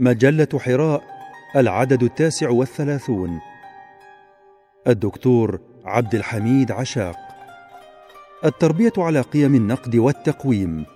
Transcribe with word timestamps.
مجلة 0.00 0.48
حراء 0.58 1.02
العدد 1.56 2.02
التاسع 2.02 2.50
والثلاثون. 2.50 3.40
الدكتور 4.86 5.60
عبد 5.84 6.14
الحميد 6.14 6.72
عشاق. 6.72 7.16
التربية 8.44 8.92
على 8.98 9.20
قيم 9.20 9.54
النقد 9.54 9.96
والتقويم. 9.96 10.86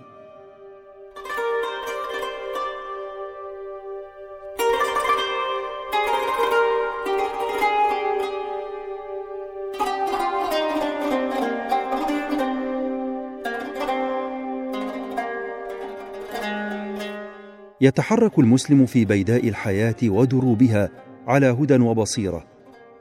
يتحرك 17.83 18.39
المسلم 18.39 18.85
في 18.85 19.05
بيداء 19.05 19.49
الحياة 19.49 19.95
ودروبها 20.03 20.89
على 21.27 21.45
هدى 21.45 21.75
وبصيرة 21.75 22.43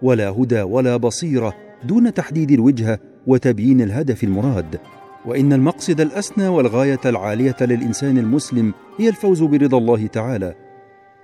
ولا 0.02 0.28
هدى 0.28 0.62
ولا 0.62 0.96
بصيرة 0.96 1.55
دون 1.84 2.14
تحديد 2.14 2.50
الوجهه 2.50 2.98
وتبيين 3.27 3.80
الهدف 3.80 4.24
المراد. 4.24 4.80
وإن 5.27 5.52
المقصد 5.52 6.00
الأسنى 6.00 6.48
والغاية 6.48 7.00
العالية 7.06 7.56
للإنسان 7.60 8.18
المسلم 8.18 8.74
هي 8.98 9.08
الفوز 9.08 9.42
برضا 9.42 9.78
الله 9.78 10.06
تعالى. 10.06 10.55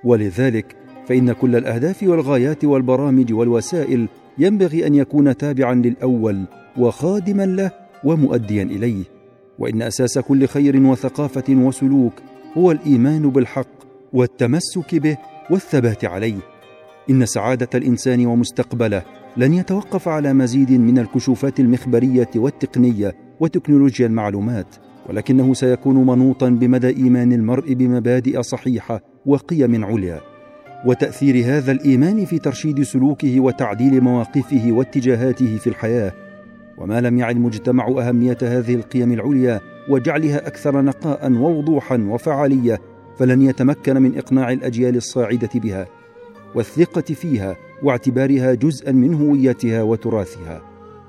ولذلك 0.05 0.77
فإن 1.09 1.33
كل 1.33 1.57
الأهداف 1.57 2.03
والغايات 2.03 2.65
والبرامج 2.65 3.33
والوسائل 3.33 4.09
ينبغي 4.39 4.87
أن 4.87 4.95
يكون 4.95 5.37
تابعا 5.37 5.75
للأول 5.75 6.45
وخادما 6.77 7.47
له 7.47 7.71
ومؤديا 8.05 8.63
إليه. 8.63 9.05
وإن 9.59 9.83
أساس 9.83 10.19
كل 10.19 10.47
خير 10.47 10.83
وثقافة 10.83 11.55
وسلوك 11.55 12.13
هو 12.57 12.71
الإيمان 12.71 13.31
بالحق 13.31 13.69
والتمسك 14.13 14.95
به 14.95 15.17
والثبات 15.51 16.05
عليه. 16.05 16.39
إن 17.11 17.27
سعادة 17.27 17.69
الإنسان 17.75 18.27
ومستقبله 18.27 19.03
لن 19.37 19.55
يتوقف 19.55 20.09
على 20.09 20.33
مزيد 20.33 20.73
من 20.73 20.99
الكشوفات 20.99 21.61
المخبرية 21.61 22.31
والتقنية 22.37 23.15
وتكنولوجيا 23.41 24.07
المعلومات 24.07 24.67
ولكنه 25.09 25.55
سيكون 25.55 26.07
منوطا 26.07 26.49
بمدى 26.49 26.89
إيمان 26.89 27.33
المرء 27.33 27.73
بمبادئ 27.73 28.43
صحيحة 28.43 29.01
وقيم 29.27 29.85
عليا. 29.85 30.21
وتأثير 30.87 31.45
هذا 31.45 31.73
الإيمان 31.73 32.25
في 32.25 32.39
ترشيد 32.39 32.83
سلوكه 32.83 33.41
وتعديل 33.41 34.01
مواقفه 34.01 34.73
واتجاهاته 34.73 35.57
في 35.57 35.67
الحياة. 35.67 36.13
وما 36.79 37.01
لم 37.01 37.19
يعد 37.19 37.37
المجتمع 37.37 37.89
أهمية 37.89 38.39
هذه 38.43 38.75
القيم 38.75 39.13
العليا 39.13 39.61
وجعلها 39.89 40.47
أكثر 40.47 40.83
نقاء 40.83 41.33
ووضوحا 41.33 41.97
وفعالية 41.97 42.81
فلن 43.19 43.43
يتمكن 43.43 44.03
من 44.03 44.19
إقناع 44.19 44.53
الأجيال 44.53 44.97
الصاعدة 44.97 45.51
بها 45.55 45.87
والثقة 46.55 47.15
فيها 47.15 47.57
واعتبارها 47.83 48.55
جزءا 48.55 48.93
من 48.93 49.15
هويتها 49.15 49.83
وتراثها. 49.83 50.63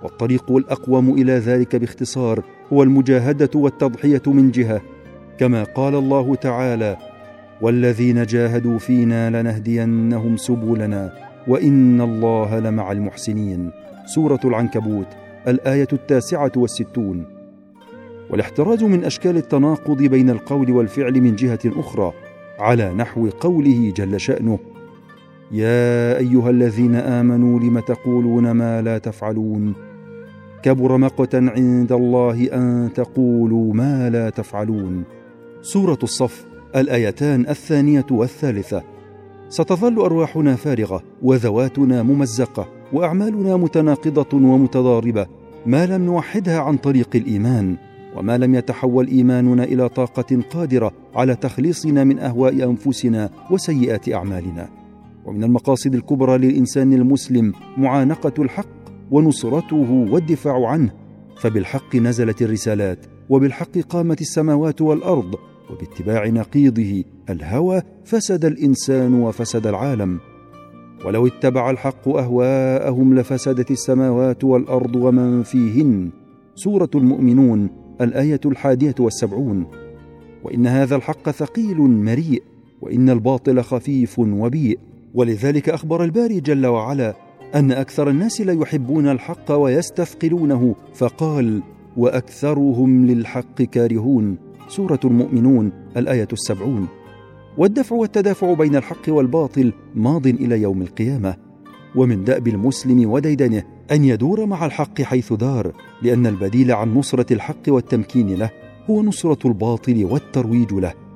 والطريق 0.03 0.52
الأقوم 0.52 1.13
إلى 1.13 1.31
ذلك 1.31 1.75
باختصار 1.75 2.44
هو 2.73 2.83
المجاهدة 2.83 3.50
والتضحية 3.55 4.22
من 4.27 4.52
جهة. 4.52 4.81
كما 5.39 5.63
قال 5.63 5.95
الله 5.95 6.35
تعالى 6.35 6.97
والذين 7.61 8.25
جاهدوا 8.25 8.77
فينا 8.77 9.41
لنهدينهم 9.41 10.38
سبلنا 10.38 11.13
وإن 11.47 12.02
الله 12.02 12.59
لمع 12.59 12.91
المحسنين. 12.91 13.72
سورة 14.05 14.39
العنكبوت 14.45 15.07
الآية 15.47 15.88
التاسعة 15.94 16.52
والستون. 16.55 17.39
والاحتراز 18.30 18.83
من 18.83 19.03
أشكال 19.03 19.38
التناقض 19.38 19.97
بين 19.97 20.30
القول 20.30 20.72
والفعل 20.72 21.22
من 21.22 21.35
جهة 21.35 21.59
أخرى 21.66 22.13
على 22.59 22.94
نحو 22.94 23.30
قوله 23.30 23.94
جل 23.95 24.19
شأنه 24.19 24.59
يا 25.51 26.17
أيها 26.17 26.50
الذين 26.50 26.95
آمنوا 26.95 27.59
لم 27.59 27.79
تقولون 27.79 28.51
ما 28.51 28.81
لا 28.81 28.97
تفعلون؟ 28.97 29.73
كبر 30.63 30.97
مقتا 30.97 31.38
عند 31.38 31.91
الله 31.91 32.50
أن 32.53 32.89
تقولوا 32.95 33.73
ما 33.73 34.09
لا 34.09 34.29
تفعلون. 34.29 35.03
سورة 35.62 36.00
الصف 36.03 36.45
الآيتان 36.75 37.45
الثانية 37.50 38.06
والثالثة 38.12 38.84
ستظل 39.50 40.00
أرواحنا 40.00 40.56
فارغة 40.56 41.03
وذواتنا 41.22 42.03
ممزقة 42.03 42.68
وأعمالنا 42.94 43.57
متناقضة 43.57 44.38
ومتضاربة 44.38 45.28
ما 45.66 45.85
لم 45.85 46.06
نوحدها 46.06 46.59
عن 46.59 46.78
طريق 46.78 47.09
الإيمان. 47.16 47.88
وما 48.16 48.38
لم 48.38 48.56
يتحول 48.56 49.08
إيماننا 49.08 49.64
إلى 49.64 49.90
طاقة 49.90 50.42
قادرة 50.50 50.92
على 51.16 51.36
تخليصنا 51.36 52.03
من 52.03 52.20
أهواء 52.20 52.64
أنفسنا 52.70 53.30
وسيئات 53.52 54.09
أعمالنا. 54.09 54.70
ومن 55.25 55.44
المقاصد 55.44 55.96
الكبرى 55.96 56.38
للإنسان 56.38 56.94
المسلم 56.94 57.53
معانقة 57.78 58.34
الحق 58.40 58.68
ونصرته 59.12 60.08
والدفاع 60.12 60.68
عنه 60.68 60.92
فبالحق 61.38 61.96
نزلت 61.96 62.42
الرسالات 62.42 63.06
وبالحق 63.30 63.78
قامت 63.90 64.22
السماوات 64.22 64.81
والأرض 64.81 65.36
وباتباع 65.69 66.28
نقيضه 66.28 67.03
الهوى 67.30 67.81
فسد 68.06 68.46
الإنسان 68.46 69.14
وفسد 69.14 69.68
العالم. 69.68 70.19
ولو 71.06 71.28
اتبع 71.28 71.69
الحق 71.69 72.08
أهواءهم 72.08 73.16
لفسدت 73.16 73.72
السماوات 73.72 74.44
والأرض 74.44 74.96
ومن 74.96 75.44
فيهن. 75.44 76.09
سورة 76.56 76.90
المؤمنون 76.96 77.69
الآية 78.02 78.40
الحادية 78.46 78.96
والسبعون 79.00 79.68
وإن 80.44 80.68
هذا 80.68 80.96
الحق 80.96 81.30
ثقيل 81.30 81.78
مريء 81.78 82.44
وإن 82.82 83.10
الباطل 83.10 83.62
خفيف 83.62 84.20
وبيء. 84.20 84.80
ولذلك 85.14 85.70
أخبر 85.70 86.04
الباري 86.04 86.40
جل 86.40 86.66
وعلا 86.66 87.14
أن 87.56 87.72
أكثر 87.72 88.10
الناس 88.10 88.42
لا 88.42 88.54
يحبون 88.54 89.08
الحق 89.08 89.52
ويستثقلونه 89.52 90.76
فقال 90.94 91.64
وأكثرهم 91.98 93.06
للحق 93.06 93.62
كارهون. 93.62 94.38
سورة 94.68 95.00
المؤمنون 95.06 95.72
الآية 95.98 96.28
السبعون. 96.34 96.88
والدفع 97.58 97.96
والتدافع 97.96 98.54
بين 98.54 98.76
الحق 98.76 99.10
والباطل 99.10 99.74
ماض 99.96 100.28
إلى 100.28 100.62
يوم 100.62 100.81
القيامة. 100.81 101.49
ومن 101.95 102.23
دأب 102.23 102.47
المسلم 102.47 103.11
وديدنه 103.11 103.63
أن 103.91 104.03
يدور 104.03 104.45
مع 104.45 104.66
الحق 104.66 105.01
حيث 105.01 105.33
دار 105.33 105.72
لأن 106.01 106.27
البديل 106.27 106.72
عن 106.72 106.94
نصرة 106.94 107.33
الحق 107.33 107.63
والتمكين 107.67 108.35
له 108.35 108.50
هو 108.89 109.03
نصرة 109.03 109.47
الباطل 109.47 110.05
والترويج 110.05 110.73
له. 110.73 111.09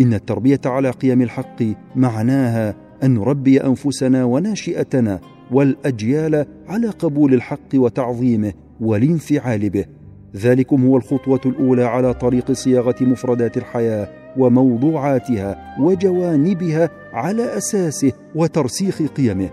إن 0.00 0.14
التربية 0.14 0.60
على 0.64 0.90
قيم 0.90 1.22
الحق 1.22 1.62
معناها 1.96 2.74
أن 3.02 3.14
نربي 3.14 3.60
أنفسنا 3.60 4.24
وناشئتنا 4.24 5.20
والأجيال 5.50 6.46
على 6.68 6.88
قبول 6.88 7.34
الحق 7.34 7.74
وتعظيمه 7.74 8.52
والانفعال 8.80 9.70
به. 9.70 9.84
ذلكم 10.36 10.86
هو 10.86 10.96
الخطوة 10.96 11.40
الأولى 11.46 11.84
على 11.84 12.14
طريق 12.14 12.52
صياغة 12.52 12.94
مفردات 13.00 13.56
الحياة 13.56 14.08
وموضوعاتها 14.38 15.76
وجوانبها 15.80 16.90
على 17.12 17.56
أساسه 17.56 18.12
وترسيخ 18.34 19.02
قيمه. 19.02 19.50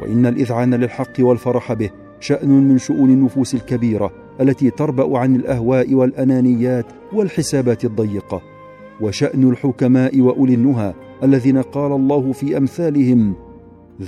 وإن 0.00 0.26
الإذعان 0.26 0.74
للحق 0.74 1.12
والفرح 1.20 1.72
به 1.72 1.90
شأن 2.20 2.48
من 2.48 2.78
شؤون 2.78 3.10
النفوس 3.10 3.54
الكبيرة 3.54 4.12
التي 4.40 4.70
تربأ 4.70 5.18
عن 5.18 5.36
الأهواء 5.36 5.94
والأنانيات 5.94 6.86
والحسابات 7.12 7.84
الضيقة. 7.84 8.55
وشأن 9.00 9.50
الحكماء 9.50 10.20
وأولي 10.20 10.54
النهى 10.54 10.94
الذين 11.22 11.62
قال 11.62 11.92
الله 11.92 12.32
في 12.32 12.56
أمثالهم 12.56 13.34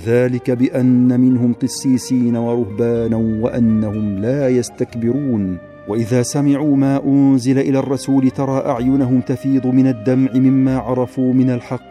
ذلك 0.05 0.51
بأن 0.51 1.19
منهم 1.19 1.53
قسيسين 1.53 2.35
ورهبانا 2.35 3.17
وأنهم 3.17 4.17
لا 4.17 4.49
يستكبرون. 4.49 5.57
وإذا 5.89 6.21
سمعوا 6.21 6.75
ما 6.75 7.05
أنزل 7.05 7.59
إلى 7.59 7.79
الرسول 7.79 8.29
ترى 8.29 8.63
أعينهم 8.65 9.21
تفيض 9.21 9.67
من 9.67 9.87
الدمع 9.87 10.31
مما 10.33 10.77
عرفوا 10.77 11.33
من 11.33 11.49
الحق. 11.49 11.89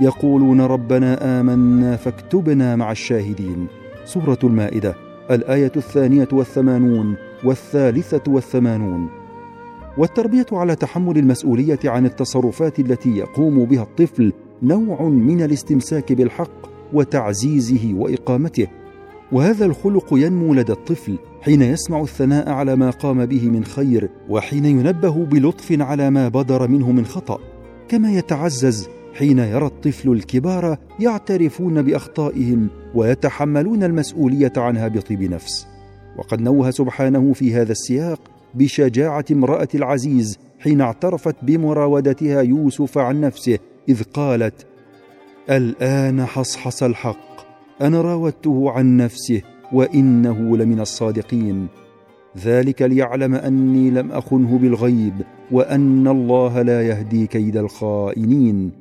يقولون 0.00 0.60
ربنا 0.60 1.40
آمنا 1.40 1.96
فاكتبنا 1.96 2.76
مع 2.76 2.92
الشاهدين. 2.92 3.66
سورة 4.04 4.38
المائدة 4.44 4.94
الآية 5.30 5.72
الثانية 5.76 6.28
والثمانون 6.32 7.16
والثالثة 7.44 8.32
والثمانون. 8.32 9.21
والتربية 9.98 10.46
على 10.52 10.76
تحمل 10.76 11.18
المسؤولية 11.18 11.78
عن 11.84 12.06
التصرفات 12.06 12.78
التي 12.78 13.16
يقوم 13.16 13.64
بها 13.64 13.82
الطفل 13.82 14.32
نوع 14.62 15.02
من 15.02 15.42
الاستمساك 15.42 16.12
بالحق 16.12 16.70
وتعزيزه 16.92 17.94
وإقامته. 17.94 18.66
وهذا 19.32 19.64
الخلق 19.64 20.06
ينمو 20.12 20.54
لدى 20.54 20.72
الطفل 20.72 21.18
حين 21.40 21.62
يسمع 21.62 22.00
الثناء 22.00 22.48
على 22.50 22.76
ما 22.76 22.90
قام 22.90 23.26
به 23.26 23.48
من 23.48 23.64
خير 23.64 24.10
وحين 24.28 24.64
ينبه 24.64 25.24
بلطف 25.24 25.80
على 25.80 26.10
ما 26.10 26.28
بدر 26.28 26.68
منه 26.68 26.92
من 26.92 27.06
خطأ. 27.06 27.38
كما 27.88 28.12
يتعزز 28.12 28.88
حين 29.14 29.38
يرى 29.38 29.66
الطفل 29.66 30.12
الكبار 30.12 30.78
يعترفون 31.00 31.82
بأخطائهم 31.82 32.68
ويتحملون 32.94 33.82
المسؤولية 33.82 34.52
عنها 34.56 34.88
بطيب 34.88 35.22
نفس. 35.22 35.66
وقد 36.18 36.40
نوه 36.40 36.70
سبحانه 36.70 37.32
في 37.32 37.54
هذا 37.54 37.72
السياق 37.72 38.20
بشجاعة 38.54 39.24
امرأة 39.30 39.68
العزيز 39.74 40.38
حين 40.58 40.80
اعترفت 40.80 41.36
بمراودتها 41.42 42.40
يوسف 42.40 42.98
عن 42.98 43.20
نفسه 43.20 43.58
إذ 43.88 44.02
قالت 44.02 44.66
الآن 45.50 46.24
حصحص 46.24 46.82
الحق 46.82 47.32
أنا 47.82 48.00
راودته 48.00 48.70
عن 48.70 48.96
نفسه 48.96 49.42
وإنه 49.72 50.56
لمن 50.56 50.80
الصادقين. 50.80 51.66
ذلك 52.38 52.82
ليعلم 52.82 53.34
أني 53.34 53.90
لم 53.90 54.12
أخنه 54.12 54.58
بالغيب 54.58 55.14
وأن 55.50 56.08
الله 56.08 56.62
لا 56.62 56.88
يهدي 56.88 57.26
كيد 57.26 57.56
الخائنين. 57.56 58.72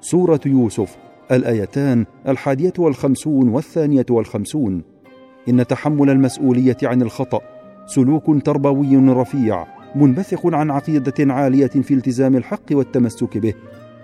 سورة 0.00 0.40
يوسف 0.46 0.96
الآيتان 1.32 2.06
الحادية 2.28 2.72
والخمسون 2.78 3.48
والثانية 3.48 4.06
والخمسون. 4.10 4.82
إن 5.48 5.66
تحمل 5.66 6.10
المسؤولية 6.10 6.76
عن 6.82 7.02
الخطأ 7.02 7.40
سلوك 7.86 8.42
تربوي 8.44 8.96
رفيع 8.96 9.66
منبثق 9.94 10.54
عن 10.54 10.70
عقيدة 10.70 11.34
عالية 11.34 11.66
في 11.66 11.94
التزام 11.94 12.36
الحق 12.36 12.66
والتمسك 12.70 13.38
به. 13.38 13.54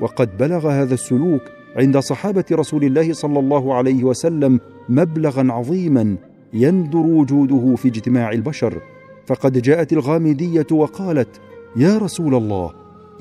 وقد 0.00 0.36
بلغ 0.36 0.68
هذا 0.68 0.94
السلوك 0.94 1.42
عند 1.76 1.98
صحابة 1.98 2.44
رسول 2.52 2.84
الله 2.84 3.12
صلى 3.12 3.38
الله 3.38 3.74
عليه 3.74 4.04
وسلم 4.04 4.60
مبلغا 4.88 5.52
عظيما 5.52 6.16
يندر 6.52 6.98
وجوده 6.98 7.76
في 7.76 7.88
اجتماع 7.88 8.32
البشر. 8.32 8.80
فقد 9.26 9.62
جاءت 9.62 9.92
الغامدية 9.92 10.66
وقالت 10.72 11.40
يا 11.76 11.98
رسول 11.98 12.34
الله 12.34 12.70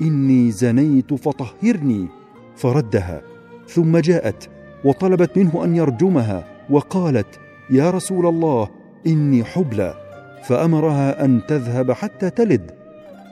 إني 0.02 0.50
زنيت 0.50 1.14
فطهرني. 1.14 2.08
فردها. 2.56 3.22
ثم 3.68 3.96
جاءت 3.98 4.48
وطلبت 4.84 5.38
منه 5.38 5.64
أن 5.64 5.76
يرجمها 5.76 6.44
وقالت 6.70 7.40
يا 7.70 7.90
رسول 7.90 8.26
الله 8.26 8.68
إني 9.06 9.44
حبلى. 9.44 10.01
فأمرها 10.42 11.24
أن 11.24 11.40
تذهب 11.48 11.92
حتى 11.92 12.30
تلد 12.30 12.70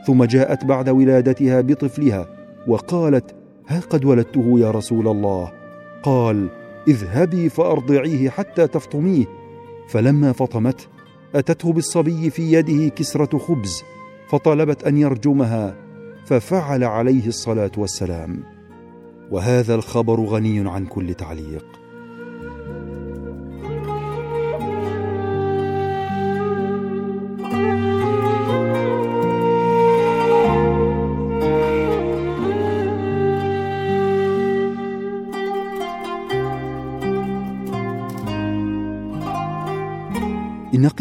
ثم 0.07 0.25
جاءت 0.25 0.65
بعد 0.65 0.89
ولادتها 0.89 1.61
بطفلها 1.61 2.29
وقالت 2.67 3.35
ها 3.69 3.81
قد 3.81 4.05
ولدته 4.05 4.59
يا 4.59 4.71
رسول 4.71 5.09
الله؟ 5.09 5.53
قال 6.03 6.49
اذهبي 6.89 7.49
فأرضعيه 7.49 8.31
حتى 8.31 8.67
تفطميه. 8.67 9.25
فلما 9.89 10.33
فطمته 10.33 10.85
أتته 11.35 11.73
بالصبي 11.73 12.31
في 12.31 12.53
يده 12.53 12.89
كسرة 12.89 13.39
خبز 13.39 13.83
فطلبت 14.29 14.85
أن 14.85 14.97
يرجمها 14.97 15.75
ففعل 16.25 16.85
عليه 16.85 17.27
الصلاة 17.27 17.71
والسلام. 17.77 18.43
وهذا 19.31 19.75
الخبر 19.75 20.21
غني 20.21 20.71
عن 20.71 20.87
كل 20.87 21.15
تعليق. 21.15 21.65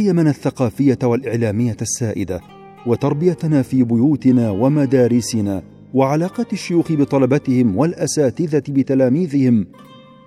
قيمنا 0.09 0.29
الثقافية 0.29 0.97
والإعلامية 1.03 1.77
السائدة 1.81 2.41
وتربيتنا 2.85 3.61
في 3.61 3.83
بيوتنا 3.83 4.49
ومدارسنا 4.49 5.63
وعلاقات 5.93 6.53
الشيوخ 6.53 6.91
بطلبتهم 6.91 7.77
والأساتذة 7.77 8.63
بتلاميذهم 8.69 9.67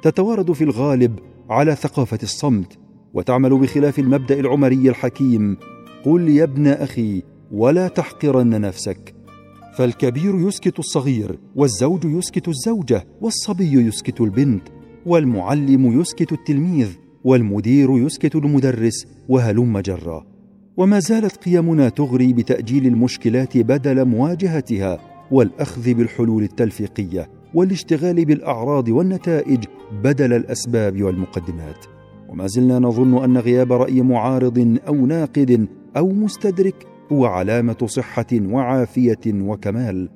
تتوارد 0.03 0.53
في 0.53 0.65
الغالب 0.65 1.19
على 1.51 1.75
ثقافة 1.75 2.19
الصمت 2.23 2.79
وتعمل 3.15 3.59
بخلاف 3.59 3.99
المبدأ 3.99 4.41
العمري 4.41 4.89
الحكيم 4.89 5.57
قل 6.05 6.29
يا 6.29 6.45
ابن 6.45 6.67
أخي 6.67 7.23
ولا 7.53 7.89
تحقرن 7.89 8.61
نفسك. 8.61 9.15
فالكبير 9.77 10.49
يسكت 10.49 10.79
الصغير 10.79 11.39
والزوج 11.57 12.05
يسكت 12.05 12.49
الزوجة 12.49 13.07
والصبي 13.21 13.73
يسكت 13.73 14.21
البنت 14.21 14.63
والمعلم 15.07 16.01
يسكت 16.01 16.33
التلميذ 16.33 16.89
والمدير 17.25 17.99
يسكت 17.99 18.37
المدرس 18.37 19.07
وهلم 19.29 19.79
جرا. 19.79 20.27
وما 20.77 20.99
زالت 20.99 21.37
قيمنا 21.37 21.89
تغري 21.89 22.33
بتأجيل 22.33 22.87
المشكلات 22.87 23.59
بدل 23.59 24.05
مواجهتها 24.05 24.99
والأخذ 25.31 25.95
بالحلول 25.95 26.43
التلفيقية 26.43 27.29
والاشتغال 27.55 28.25
بالأعراض 28.25 28.89
والنتائج 28.89 29.65
بدل 30.03 30.33
الأسباب 30.33 31.03
والمقدمات. 31.03 31.85
وما 32.29 32.47
زلنا 32.47 32.79
نظن 32.79 33.25
أن 33.25 33.39
غياب 33.39 33.73
رأي 33.73 34.03
معارض 34.03 34.79
أو 34.89 35.07
ناقد 35.07 35.69
أو 35.97 36.09
مستدرك 36.09 36.87
هو 37.13 37.27
علامة 37.27 37.87
صحة 37.87 38.27
وعافية 38.33 39.21
وكمال 39.27 40.09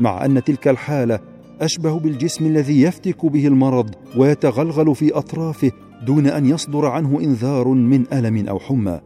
مع 0.00 0.24
أن 0.24 0.44
تلك 0.44 0.68
الحالة 0.68 1.20
أشبه 1.60 1.98
بالجسم 1.98 2.46
الذي 2.46 2.82
يفتك 2.82 3.26
به 3.26 3.46
المرض 3.46 3.94
ويتغلغل 4.16 4.94
في 4.94 5.12
أطرافه 5.12 5.72
دون 6.06 6.26
أن 6.26 6.46
يصدر 6.46 6.86
عنه 6.86 7.20
إنذار 7.20 7.68
من 7.68 8.04
ألم 8.12 8.48
أو 8.48 8.58
حمى. 8.58 9.00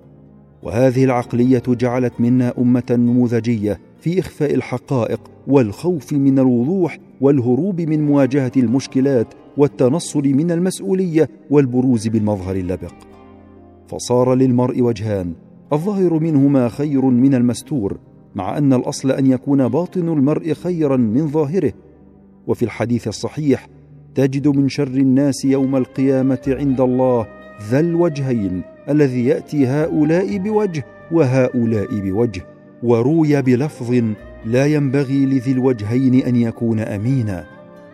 وهذه 0.62 1.04
العقلية 1.04 1.62
جعلت 1.68 2.20
منا 2.20 2.54
أمة 2.58 2.82
نموذجية 2.90 3.80
في 4.00 4.20
إخفاء 4.20 4.54
الحقائق 4.54 5.20
والخوف 5.46 6.12
من 6.12 6.38
الوضوح 6.38 6.98
والهروب 7.20 7.80
من 7.80 8.06
مواجهة 8.06 8.52
المشكلات 8.56 9.34
والتنصل 9.56 10.22
من 10.22 10.50
المسؤولية 10.50 11.28
والبروز 11.50 12.08
بالمظهر 12.08 12.56
اللبق. 12.56 12.94
فصار 13.88 14.34
للمرء 14.34 14.82
وجهان 14.82 15.32
الظاهر 15.72 16.18
منهما 16.18 16.68
خير 16.68 17.04
من 17.04 17.34
المستور 17.34 17.98
مع 18.34 18.58
أن 18.58 18.72
الأصل 18.72 19.10
أن 19.10 19.26
يكون 19.26 19.68
باطن 19.68 20.08
المرء 20.08 20.52
خيرا 20.52 20.96
من 20.96 21.28
ظاهره. 21.28 21.72
وفي 22.46 22.64
الحديث 22.64 23.08
الصحيح 23.08 23.68
تجد 24.16 24.48
من 24.48 24.68
شر 24.68 24.86
الناس 24.86 25.44
يوم 25.44 25.76
القيامة 25.76 26.38
عند 26.48 26.80
الله 26.80 27.26
ذا 27.70 27.80
الوجهين 27.80 28.62
الذي 28.88 29.26
يأتي 29.26 29.66
هؤلاء 29.66 30.38
بوجه 30.38 30.84
وهؤلاء 31.10 32.00
بوجه 32.00 32.46
وروي 32.82 33.42
بلفظ 33.42 34.02
لا 34.46 34.66
ينبغي 34.66 35.26
لذي 35.26 35.52
الوجهين 35.52 36.14
أن 36.14 36.36
يكون 36.36 36.80
أمينا. 36.80 37.44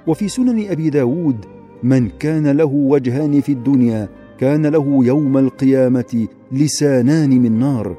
وفي 0.06 0.28
سنن 0.28 0.70
أبي 0.70 0.90
داود 0.90 1.36
من 1.82 2.08
كان 2.08 2.46
له 2.46 2.72
وجهان 2.74 3.40
في 3.40 3.52
الدنيا 3.52 4.08
كان 4.38 4.66
له 4.66 5.04
يوم 5.04 5.38
القيامة 5.38 6.26
لسانان 6.52 7.30
من 7.30 7.58
نار. 7.58 7.96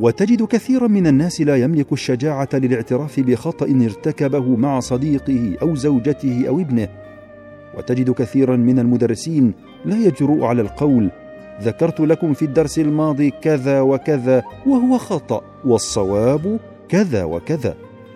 وتجد 0.00 0.42
كثيرا 0.42 0.86
من 0.86 1.06
الناس 1.06 1.40
لا 1.40 1.56
يملك 1.56 1.92
الشجاعة 1.92 2.48
للاعتراف 2.54 3.20
بخطأ 3.20 3.66
ارتكبه 3.66 4.56
مع 4.56 4.80
صديقه 4.80 5.56
أو 5.62 5.74
زوجته 5.74 6.44
أو 6.48 6.60
ابنه 6.60 6.88
وتجد 7.78 8.10
كثيرا 8.10 8.56
من 8.56 8.78
المدرسين 8.78 9.54
لا 9.84 9.96
يجرؤ 9.96 10.44
على 10.44 10.62
القول 10.62 11.10
ذكرت 11.62 12.00
لكم 12.00 12.32
في 12.32 12.44
الدرس 12.44 12.78
الماضي 12.78 13.30
كذا 13.30 13.80
وكذا 13.80 14.42
وهو 14.66 14.98
خطأ 14.98 15.42
والصواب 15.64 16.60
كذا 16.88 17.24
وكذا. 17.24 17.74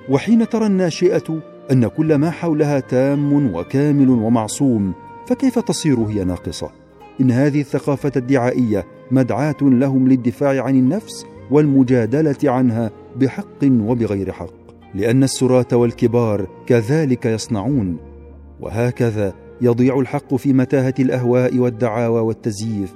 وحين 0.08 0.49
ترى 0.49 0.66
الناشئة 0.66 1.40
أن 1.73 1.87
كل 1.87 2.14
ما 2.14 2.30
حولها 2.30 2.80
تام 2.80 3.54
وكامل 3.54 4.11
ومعصوم 4.11 4.92
فكيف 5.26 5.58
تصير 5.58 5.99
هي 5.99 6.25
ناقصة؟ 6.25 6.70
إن 7.20 7.30
هذه 7.30 7.61
الثقافة 7.61 8.12
الدعائية 8.16 8.87
مدعاة 9.11 9.56
لهم 9.62 10.08
للدفاع 10.08 10.64
عن 10.64 10.76
النفس 10.76 11.26
والمجادلة 11.50 12.37
عنها 12.44 12.90
بحق 13.16 13.64
وبغير 13.64 14.32
حق 14.32 14.64
لأن 14.94 15.23
السراه 15.23 15.66
والكبار 15.73 16.46
كذلك 16.66 17.26
يصنعون 17.26 17.96
وهكذا 18.61 19.34
يضيع 19.61 19.99
الحق 20.00 20.34
في 20.34 20.52
متاهة 20.52 20.94
الأهواء 20.99 21.58
والدعاوى 21.58 22.20
والتزييف 22.20 22.94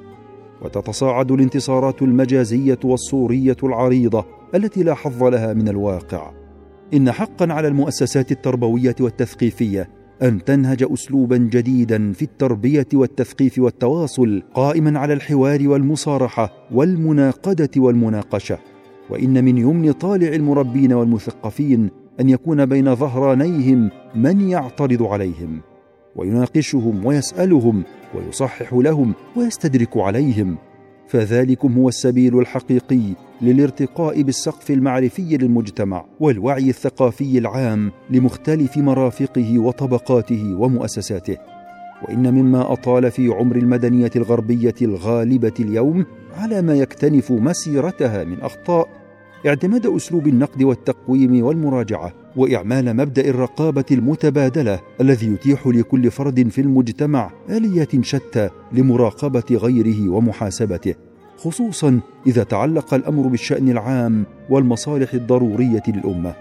وتتصاعد 0.62 1.32
الانتصارات 1.32 2.02
المجازية 2.02 2.78
والصوريه 2.84 3.56
العريضة 3.62 4.24
التي 4.54 4.82
لا 4.82 4.94
حظ 4.94 5.24
لها 5.24 5.52
من 5.52 5.68
الواقع. 5.68 6.32
إن 6.94 7.12
حقا 7.12 7.52
على 7.52 7.68
المؤسسات 7.68 8.32
التربوية 8.32 8.94
والتثقيفية 9.00 9.88
أن 10.22 10.44
تنهج 10.44 10.86
اسلوبا 10.92 11.36
جديدا 11.36 12.12
في 12.12 12.22
التربية 12.22 12.86
والتثقيف 12.94 13.58
والتواصل 13.58 14.42
قائما 14.54 14.98
على 14.98 15.12
الحوار 15.12 15.68
والمصارحة 15.68 16.52
والمناقدة 16.72 17.70
والمناقشة. 17.76 18.58
وإن 19.10 19.44
من 19.44 19.58
يمن 19.58 19.92
طالع 19.92 20.28
المربين 20.28 20.92
والمثقفين 20.92 21.90
أن 22.20 22.28
يكون 22.28 22.66
بين 22.66 22.94
ظهرانيهم 22.94 23.90
من 24.14 24.40
يعترض 24.40 25.02
عليهم. 25.02 25.60
ويناقشهم 26.16 27.06
ويسألهم 27.06 27.82
ويصحح 28.14 28.74
لهم 28.74 29.14
ويستدرك 29.36 29.96
عليهم. 29.96 30.56
فذلكم 31.08 31.72
هو 31.72 31.88
السبيل 31.88 32.38
الحقيقي 32.38 33.00
للارتقاء 33.42 34.22
بالسقف 34.22 34.70
المعرفي 34.70 35.36
للمجتمع 35.36 36.04
والوعي 36.20 36.68
الثقافي 36.68 37.38
العام 37.38 37.92
لمختلف 38.10 38.76
مرافقه 38.76 39.58
وطبقاته 39.58 40.54
ومؤسساته. 40.58 41.36
وإن 42.02 42.34
مما 42.34 42.72
أطال 42.72 43.10
في 43.10 43.28
عمر 43.28 43.56
المدنية 43.56 44.10
الغربية 44.16 44.74
الغالبة 44.82 45.52
اليوم 45.60 46.04
على 46.36 46.62
ما 46.62 46.74
يكتنف 46.74 47.32
مسيرتها 47.32 48.24
من 48.24 48.40
أخطاء 48.40 48.88
اعتماد 49.46 49.86
أسلوب 49.86 50.26
النقد 50.26 50.62
والتقويم 50.62 51.44
والمراجعة 51.44 52.12
وإعمال 52.38 52.96
مبدأ 52.96 53.28
الرقابة 53.28 53.84
المتبادلة 53.90 54.80
الذي 55.00 55.26
يتيح 55.26 55.66
لكل 55.66 56.10
فرد 56.10 56.48
في 56.48 56.60
المجتمع 56.60 57.30
اليات 57.50 58.04
شتى 58.04 58.50
لمراقبة 58.72 59.44
غيره 59.50 60.08
ومحاسبته 60.08 60.94
خصوصا 61.36 62.00
إذا 62.26 62.42
تعلق 62.42 62.94
الأمر 62.94 63.26
بالشأن 63.26 63.68
العام 63.68 64.26
والمصالح 64.50 65.14
الضرورية 65.14 65.82
للأمة. 65.88 66.34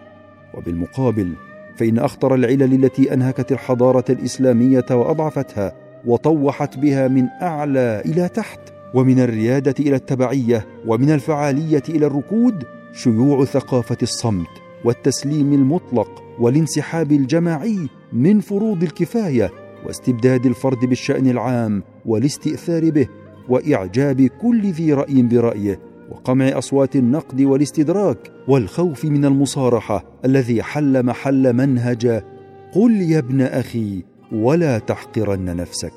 وبالمقابل 0.54 1.34
فإن 1.78 2.00
أخطر 2.00 2.36
العلل 2.36 2.84
التي 2.84 3.14
أنهكت 3.14 3.52
الحضارة 3.52 4.06
الإسلامية 4.10 4.86
وأضعفتها 4.92 5.74
وطوحت 6.06 6.78
بها 6.78 7.08
من 7.08 7.26
أعلى 7.42 8.02
إلى 8.06 8.30
تحت 8.30 8.60
ومن 8.94 9.20
الريادة 9.20 9.76
إلى 9.80 9.96
التبعية 9.96 10.66
ومن 10.88 11.12
الفعالية 11.12 11.84
إلى 11.90 12.06
الركود 12.06 12.64
شيوع 12.94 13.46
ثقافة 13.46 13.98
الصمت. 14.02 14.67
والتسليم 14.88 15.54
المطلق 15.54 16.24
والانسحاب 16.40 17.12
الجماعي 17.12 17.88
من 18.14 18.40
فروض 18.40 18.84
الكفاية 18.84 19.52
واستبداد 19.86 20.46
الفرد 20.46 20.86
بالشأن 20.86 21.28
العام 21.28 21.84
والاستئثار 22.06 22.90
به 22.90 23.08
وإعجاب 23.50 24.22
كل 24.22 24.62
ذي 24.62 24.94
رأي 24.94 25.22
برأيه 25.22 25.80
وقمع 26.12 26.58
أصوات 26.58 26.96
النقد 26.96 27.42
والاستدراك 27.42 28.18
والخوف 28.48 29.06
من 29.06 29.26
المصارحة 29.26 30.06
الذي 30.26 30.64
حل 30.64 31.06
محل 31.06 31.54
منهج 31.54 32.24
قل 32.74 33.02
يا 33.02 33.18
ابن 33.18 33.42
أخي 33.42 34.04
ولا 34.32 34.80
تحقرن 34.80 35.56
نفسك 35.56 35.94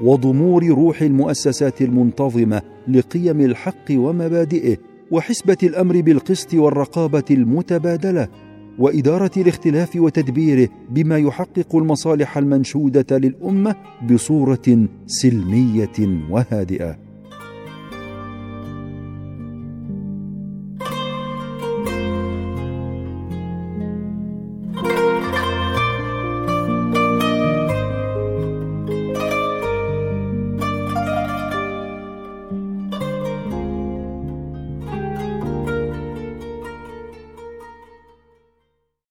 وضمور 0.00 0.66
روح 0.68 1.02
المؤسسات 1.02 1.82
المنتظمة 1.82 2.62
لقيم 2.88 3.40
الحق 3.40 3.90
ومبادئه 3.90 4.76
وحسبة 5.14 5.56
الأمر 5.62 6.00
بالقسط 6.00 6.54
والرقابة 6.54 7.24
المتبادلة 7.30 8.28
وإدارة 8.78 9.30
الاختلاف 9.36 9.96
وتدبيره 9.96 10.68
بما 10.90 11.18
يحقق 11.18 11.76
المصالح 11.76 12.38
المنشودة 12.38 13.18
للأمة 13.18 13.76
بصورة 14.10 14.88
سلمية 15.06 16.24
وهادئة. 16.30 17.03